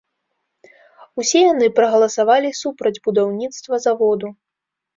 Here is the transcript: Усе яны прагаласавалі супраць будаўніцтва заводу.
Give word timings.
Усе 1.23 1.39
яны 1.53 1.67
прагаласавалі 1.81 2.55
супраць 2.63 2.95
будаўніцтва 3.07 3.83
заводу. 3.87 4.27